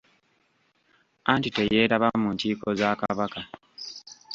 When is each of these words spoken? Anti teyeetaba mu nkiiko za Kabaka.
Anti 1.31 1.49
teyeetaba 1.55 2.07
mu 2.21 2.29
nkiiko 2.33 2.67
za 2.79 2.89
Kabaka. 2.99 3.41